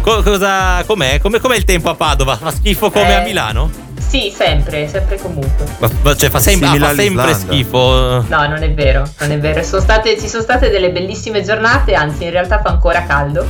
[0.00, 1.20] Co- cosa, com'è?
[1.20, 2.36] Come, com'è il tempo a Padova?
[2.36, 3.14] Fa schifo come Eh.
[3.14, 3.70] a Milano?
[3.98, 5.64] Sì, sempre, sempre comunque.
[5.78, 8.24] Ma- ma- cioè fa, sem- ah, fa sempre schifo.
[8.28, 9.62] No, non è vero, non è vero.
[9.62, 13.46] Sono state- ci sono state delle bellissime giornate, anzi in realtà fa ancora caldo.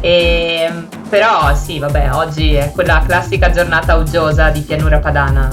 [0.00, 0.70] E,
[1.08, 5.48] però sì, vabbè, oggi è quella classica giornata uggiosa di pianura padana.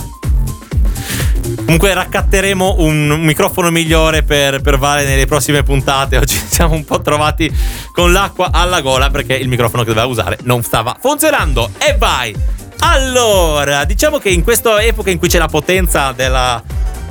[1.71, 6.17] Comunque raccatteremo un, microfono migliore per, per Vale nelle prossime puntate.
[6.19, 7.49] Oggi siamo un po' trovati
[7.93, 11.69] con l'acqua alla gola perché il microfono che doveva usare non stava funzionando.
[11.77, 12.35] E vai!
[12.79, 16.61] Allora, diciamo che in questa epoca in cui c'è la potenza della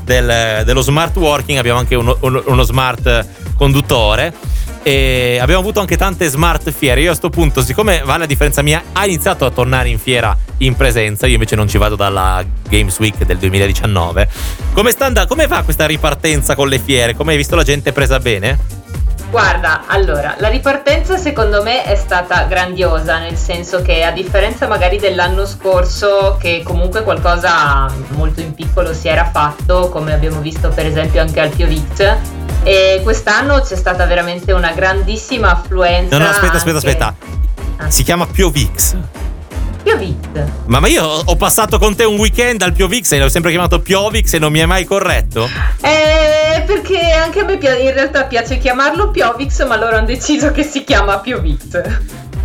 [0.05, 4.35] del- dello smart working, abbiamo anche uno- uno smart conduttore.
[4.83, 7.01] E abbiamo avuto anche tante smart fiere.
[7.01, 10.37] Io a questo punto, siccome Vale a differenza mia, ha iniziato a tornare in fiera
[10.59, 11.27] in presenza.
[11.27, 14.29] Io invece non ci vado dalla Games Week del 2019.
[14.73, 17.14] Come, sta and- come va questa ripartenza con le fiere?
[17.14, 18.79] Come hai visto la gente presa bene?
[19.31, 24.99] Guarda, allora, la ripartenza secondo me è stata grandiosa, nel senso che a differenza magari
[24.99, 30.85] dell'anno scorso, che comunque qualcosa molto in piccolo si era fatto, come abbiamo visto per
[30.85, 32.16] esempio anche al Piovix,
[32.62, 36.16] e quest'anno c'è stata veramente una grandissima affluenza.
[36.16, 37.14] No, no, aspetta, aspetta, anche- aspetta.
[37.77, 37.90] Ah.
[37.90, 38.96] Si chiama Piovix.
[39.83, 40.16] Piovix.
[40.66, 43.81] Ma, ma io ho passato con te un weekend al Piovix e l'ho sempre chiamato
[43.81, 45.49] Piovix e non mi hai mai corretto?
[45.81, 50.62] Eh, perché anche a me in realtà piace chiamarlo Piovix, ma loro hanno deciso che
[50.62, 51.81] si chiama Piovix.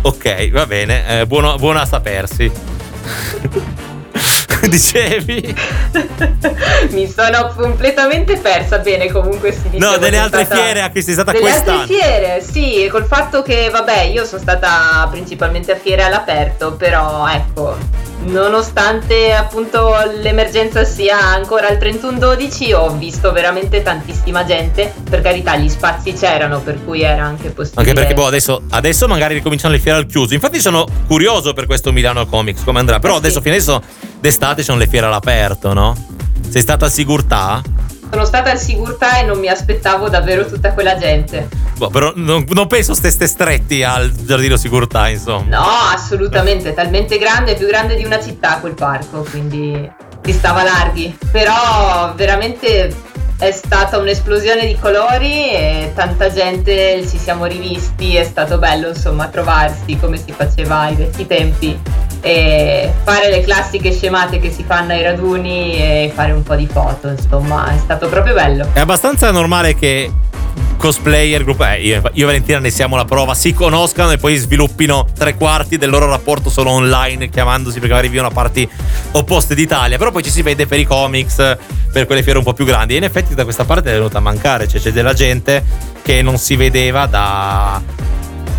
[0.02, 2.50] Ok, va bene, eh, buono, buono a sapersi.
[4.76, 5.54] Dicevi?
[6.90, 8.78] Mi sono completamente persa.
[8.78, 9.78] Bene, comunque si dice.
[9.84, 11.80] No, delle altre stata- fiere a cui sei stata Delle quest'anno.
[11.80, 17.26] altre fiere, sì, col fatto che, vabbè, io sono stata principalmente a fiere all'aperto, però
[17.28, 17.76] ecco,
[18.26, 24.92] nonostante appunto l'emergenza sia ancora al 31-12, ho visto veramente tantissima gente.
[25.08, 27.82] Per carità, gli spazi c'erano, per cui era anche possibile.
[27.82, 30.34] Anche perché boh, adesso, adesso magari ricominciano le fiere al chiuso.
[30.34, 32.98] Infatti sono curioso per questo Milano Comics, come andrà.
[32.98, 33.42] Però Eh, adesso sì.
[33.42, 33.82] fino adesso
[34.18, 35.96] d'estate sono le fiere all'aperto, no?
[36.48, 37.62] Sei stata a Sigurtà?
[38.10, 41.48] Sono stata al Sigurtà e non mi aspettavo davvero tutta quella gente.
[41.76, 45.58] Boh, però non, non penso steste stretti al giardino Sigurtà, insomma.
[45.58, 49.90] No, assolutamente, è talmente grande, è più grande di una città quel parco, quindi
[50.22, 51.16] si stava larghi.
[51.30, 52.94] Però veramente
[53.38, 59.26] è stata un'esplosione di colori e tanta gente ci siamo rivisti, è stato bello insomma
[59.26, 61.78] trovarsi come si faceva ai vecchi tempi
[62.20, 66.66] e fare le classiche scemate che si fanno ai raduni e fare un po' di
[66.66, 68.68] foto, insomma, è stato proprio bello.
[68.72, 70.10] È abbastanza normale che
[70.76, 74.36] cosplayer, gruppo, eh, io, io e Valentina ne siamo la prova, si conoscano e poi
[74.36, 78.68] sviluppino tre quarti del loro rapporto solo online, chiamandosi perché magari vivono a parti
[79.12, 79.98] opposte d'Italia.
[79.98, 81.56] Però poi ci si vede per i comics,
[81.92, 82.94] per quelle fiere un po' più grandi.
[82.94, 85.64] E in effetti da questa parte è venuta a mancare, cioè c'è della gente
[86.02, 88.05] che non si vedeva da.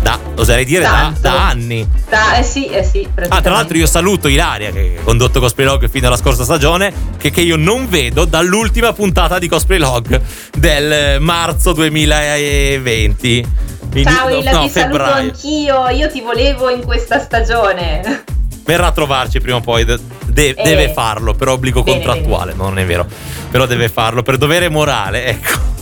[0.00, 1.86] Da, oserei dire, da, da anni.
[2.08, 5.66] Da- eh sì, eh sì, Ah, tra l'altro io saluto Ilaria che ha condotto Cosplay
[5.66, 10.20] Log fino alla scorsa stagione, che, che io non vedo dall'ultima puntata di Cosplay Log
[10.56, 13.46] del eh, marzo 2020.
[13.90, 15.14] Quindi- Ciao no, Ila, no, ti saluto febbraio.
[15.30, 18.24] anch'io, io ti volevo in questa stagione.
[18.64, 20.62] Verrà a trovarci prima o poi, de- de- Eh.
[20.62, 23.06] deve farlo per obbligo Bene, contrattuale, no, non è vero,
[23.50, 25.76] però deve farlo per dovere morale, ecco.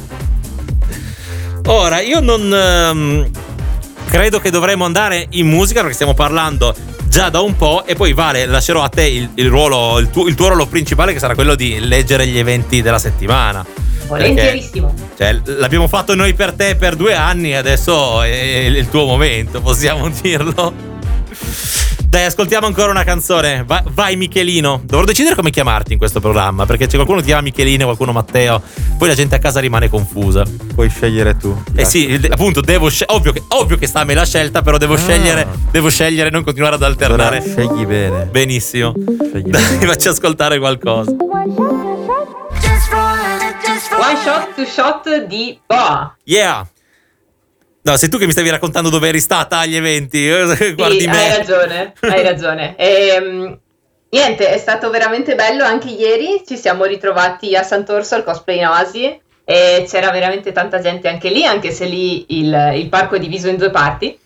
[1.66, 3.28] Ora, io non ehm,
[4.16, 6.74] credo che dovremmo andare in musica perché stiamo parlando
[7.04, 10.26] già da un po' e poi Vale, lascerò a te il, il ruolo, il tuo,
[10.26, 13.62] il tuo ruolo principale che sarà quello di leggere gli eventi della settimana.
[14.06, 14.94] Volentierissimo.
[15.18, 19.60] Cioè, l'abbiamo fatto noi per te per due anni e adesso è il tuo momento,
[19.60, 20.72] possiamo dirlo.
[22.08, 23.62] Dai, ascoltiamo ancora una canzone.
[23.66, 24.80] Va- vai, Michelino.
[24.84, 26.64] Dovrò decidere come chiamarti in questo programma.
[26.64, 28.62] Perché c'è qualcuno che ti chiama Michelino, qualcuno Matteo.
[28.96, 30.42] Poi la gente a casa rimane confusa.
[30.74, 31.54] Puoi scegliere tu.
[31.74, 34.78] Eh sì, appunto, devo scel- ovvio, che, ovvio che sta a me la scelta, però
[34.78, 34.98] devo Ah.
[34.98, 35.46] scegliere.
[35.70, 37.42] Devo scegliere, non continuare ad Allora, alternare.
[37.42, 38.24] scegli bene.
[38.26, 38.92] Benissimo.
[38.94, 39.86] Scegli Dai, bene.
[39.86, 41.10] facci ascoltare qualcosa.
[43.98, 46.16] One shot to shot di Boa.
[46.24, 46.66] Yeah.
[47.86, 50.26] No, sei tu che mi stavi raccontando dove eri stata agli eventi.
[50.74, 51.16] Guardi Sì, me.
[51.16, 52.74] hai ragione, hai ragione.
[52.76, 53.60] Ehm,
[54.10, 56.42] niente, è stato veramente bello anche ieri.
[56.44, 61.44] Ci siamo ritrovati a Sant'Orso al cosplay Noasi e c'era veramente tanta gente anche lì,
[61.44, 64.18] anche se lì il, il parco è diviso in due parti.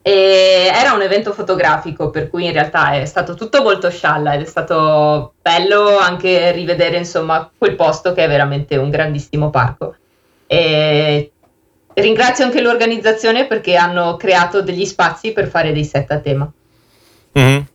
[0.00, 4.40] E era un evento fotografico, per cui in realtà è stato tutto molto scialla ed
[4.40, 9.94] è stato bello anche rivedere insomma quel posto che è veramente un grandissimo parco.
[10.46, 11.32] E
[12.00, 16.50] ringrazio anche l'organizzazione perché hanno creato degli spazi per fare dei set a tema.
[17.32, 17.66] Mhm.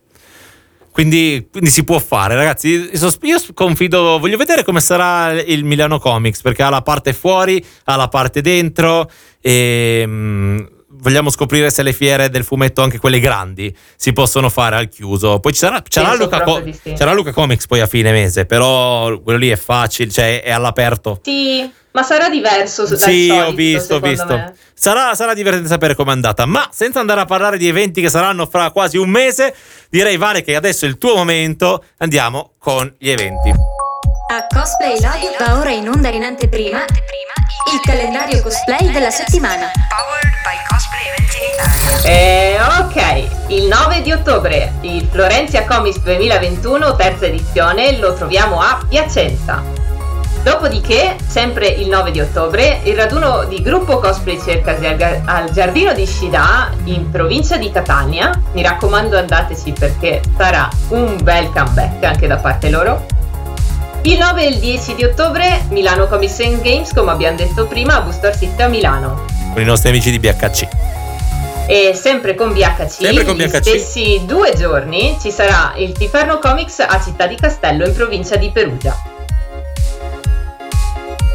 [0.94, 2.88] Quindi, quindi si può fare, ragazzi.
[3.22, 7.96] Io confido, voglio vedere come sarà il Milano Comics perché ha la parte fuori, ha
[7.96, 9.10] la parte dentro
[9.40, 10.58] e mm,
[10.88, 15.40] vogliamo scoprire se le fiere del fumetto, anche quelle grandi, si possono fare al chiuso.
[15.40, 16.62] Poi ci sarà, ci sarà Penso Luca, Co-
[16.94, 21.18] sarà Luca Comics poi a fine mese, però quello lì è facile, cioè è all'aperto.
[21.22, 24.52] Sì, ma sarà diverso dal Sì, solito, ho visto, ho visto.
[24.74, 26.44] Sarà, sarà divertente sapere com'è andata.
[26.44, 29.54] Ma senza andare a parlare di eventi che saranno fra quasi un mese,
[29.88, 31.84] direi Vale che adesso è il tuo momento.
[31.98, 33.50] Andiamo con gli eventi.
[33.50, 39.70] A Cosplay Log va ora in onda in anteprima il calendario cosplay della settimana.
[42.04, 48.84] Eh, ok, il 9 di ottobre, il Florencia Comics 2021, terza edizione, lo troviamo a
[48.88, 49.83] Piacenza.
[50.44, 55.94] Dopodiché, sempre il 9 di ottobre, il raduno di gruppo cosplay cercasi al, al giardino
[55.94, 58.30] di Shida in provincia di Catania.
[58.52, 63.06] Mi raccomando andateci perché sarà un bel comeback anche da parte loro.
[64.02, 67.96] Il 9 e il 10 di ottobre Milano Comics and Games, come abbiamo detto prima,
[67.96, 69.24] a Booster City a Milano.
[69.54, 70.68] Con i nostri amici di BHC.
[71.66, 73.62] E sempre con BHC, Sempre con gli BHC.
[73.62, 78.50] stessi due giorni ci sarà il Tiferno Comics a Città di Castello in provincia di
[78.50, 79.12] Perugia.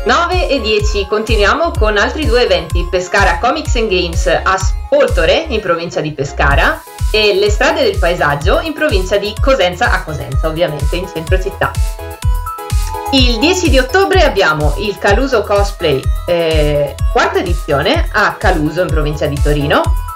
[0.10, 5.60] 9 e 10 continuiamo con altri due eventi, Pescara Comics and Games a Spoltore in
[5.62, 6.82] provincia di Pescara
[7.12, 11.72] e Le strade del paesaggio in provincia di Cosenza a Cosenza, ovviamente in centro città.
[13.12, 19.28] Il 10 di ottobre abbiamo il Caluso Cosplay eh, quarta edizione a Caluso in provincia
[19.28, 20.09] di Torino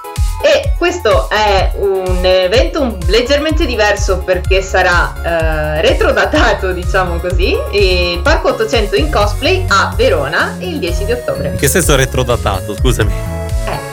[0.77, 8.95] questo è un evento leggermente diverso perché sarà eh, retrodatato diciamo così e Parco 800
[8.95, 12.75] in cosplay a Verona il 10 di ottobre In che senso retrodatato?
[12.75, 13.32] Scusami.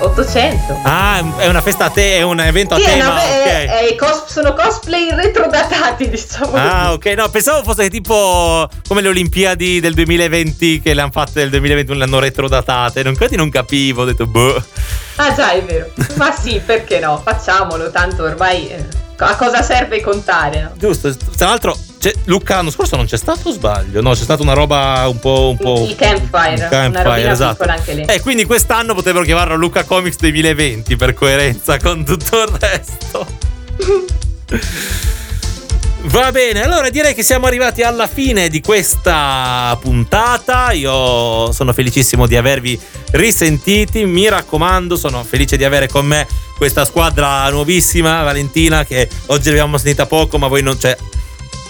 [0.00, 3.10] Eh 800 Ah, è una festa a te, è un evento a Sì, è tema.
[3.10, 3.46] una- ok.
[3.46, 7.08] è- è cos- sono cosplay retrodatati diciamo Ah, così.
[7.10, 11.50] ok, no, pensavo fosse tipo come le Olimpiadi del 2020 che le hanno fatte nel
[11.50, 13.02] 2021, le hanno retrodatate.
[13.02, 14.62] Non, infatti non capivo, ho detto, boh.
[15.16, 15.90] Ah già, è vero.
[16.14, 17.20] Ma sì, perché no?
[17.22, 18.86] Facciamolo, tanto ormai eh,
[19.18, 20.60] a cosa serve contare?
[20.62, 20.70] no?
[20.76, 24.00] Giusto, tra l'altro, c'è- Luca l'anno scorso non c'è stato o sbaglio?
[24.00, 25.50] No, c'è stata una roba un po'.
[25.50, 27.56] Un po Il campfire, una robina esatto.
[27.56, 28.04] piccola anche lì.
[28.04, 33.26] E quindi quest'anno potrebbero chiamarlo Luca Comics 2020 per coerenza con tutto il resto.
[36.02, 40.72] Va bene, allora direi che siamo arrivati alla fine di questa puntata.
[40.72, 42.80] Io sono felicissimo di avervi
[43.10, 44.06] risentiti.
[44.06, 46.26] Mi raccomando, sono felice di avere con me
[46.56, 50.96] questa squadra nuovissima, Valentina, che oggi l'abbiamo sentita poco, ma voi non c'è.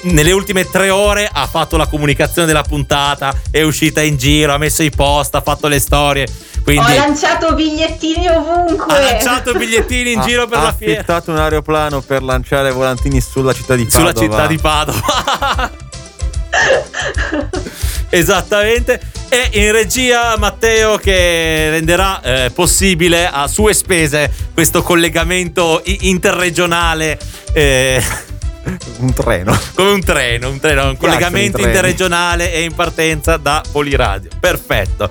[0.02, 4.58] Nelle ultime tre ore ha fatto la comunicazione della puntata, è uscita in giro, ha
[4.58, 6.26] messo i post, ha fatto le storie.
[6.64, 8.94] Quindi Ho lanciato bigliettini ovunque.
[8.94, 10.92] ha lanciato bigliettini in Ha- giro per ha la fiera.
[11.00, 14.26] affittato un aeroplano per lanciare volantini sulla città di sulla Padova.
[14.26, 15.70] città di Padova.
[18.10, 19.00] Esattamente.
[19.28, 27.18] E in regia Matteo che renderà eh, possibile a sue spese questo collegamento interregionale.
[27.52, 28.02] eh,
[28.98, 29.58] Un treno.
[29.74, 34.30] come un treno, un, treno, un collegamento interregionale e in partenza da Poliradio.
[34.38, 35.10] Perfetto.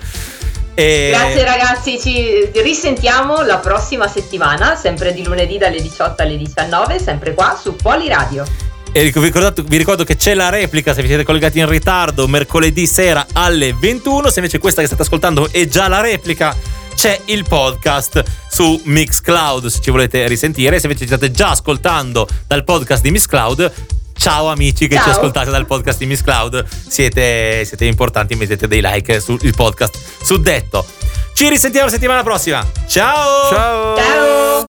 [0.74, 7.00] E- Grazie ragazzi, ci risentiamo la prossima settimana, sempre di lunedì dalle 18 alle 19,
[7.00, 8.46] sempre qua su Poliradio.
[8.92, 9.32] E vi,
[9.66, 13.76] vi ricordo che c'è la replica se vi siete collegati in ritardo mercoledì sera alle
[13.78, 14.30] 21.
[14.30, 16.56] Se invece questa che state ascoltando è già la replica,
[17.00, 20.82] c'è il podcast su Mixcloud se ci volete risentire.
[20.82, 23.72] Se invece ci state già ascoltando dal podcast di Mixcloud,
[24.18, 25.12] ciao amici che ci Ciao.
[25.12, 26.66] ascoltate dal podcast di Mixcloud.
[26.90, 30.86] Siete, siete importanti, mettete dei like sul podcast suddetto.
[31.34, 32.70] Ci risentiamo la settimana prossima.
[32.86, 33.50] Ciao!
[33.50, 33.96] Ciao!
[33.96, 34.69] Ciao!